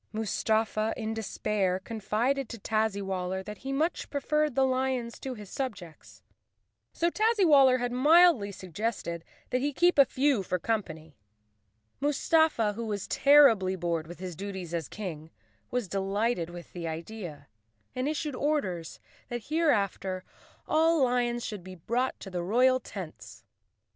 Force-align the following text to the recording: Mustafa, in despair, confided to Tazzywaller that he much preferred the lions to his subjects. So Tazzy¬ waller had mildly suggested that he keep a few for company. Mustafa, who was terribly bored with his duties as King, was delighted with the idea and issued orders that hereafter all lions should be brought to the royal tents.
Mustafa, 0.11 0.95
in 0.97 1.13
despair, 1.13 1.77
confided 1.79 2.49
to 2.49 2.57
Tazzywaller 2.59 3.45
that 3.45 3.59
he 3.59 3.71
much 3.71 4.09
preferred 4.09 4.55
the 4.55 4.65
lions 4.65 5.19
to 5.19 5.35
his 5.35 5.51
subjects. 5.51 6.23
So 6.91 7.11
Tazzy¬ 7.11 7.45
waller 7.45 7.77
had 7.77 7.91
mildly 7.91 8.51
suggested 8.51 9.23
that 9.51 9.61
he 9.61 9.71
keep 9.71 9.99
a 9.99 10.05
few 10.05 10.41
for 10.41 10.57
company. 10.57 11.17
Mustafa, 11.99 12.73
who 12.73 12.87
was 12.87 13.05
terribly 13.07 13.75
bored 13.75 14.07
with 14.07 14.17
his 14.17 14.35
duties 14.35 14.73
as 14.73 14.87
King, 14.87 15.29
was 15.69 15.87
delighted 15.87 16.49
with 16.49 16.73
the 16.73 16.87
idea 16.87 17.47
and 17.95 18.09
issued 18.09 18.33
orders 18.35 18.99
that 19.27 19.49
hereafter 19.49 20.23
all 20.67 21.03
lions 21.03 21.45
should 21.45 21.63
be 21.63 21.75
brought 21.75 22.19
to 22.21 22.31
the 22.31 22.41
royal 22.41 22.79
tents. 22.79 23.43